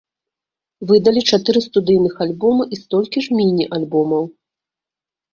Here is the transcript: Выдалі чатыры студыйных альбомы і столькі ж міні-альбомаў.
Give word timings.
Выдалі 0.91 1.21
чатыры 1.35 1.59
студыйных 1.65 2.15
альбомы 2.25 2.63
і 2.77 2.79
столькі 2.79 3.19
ж 3.27 3.37
міні-альбомаў. 3.41 4.23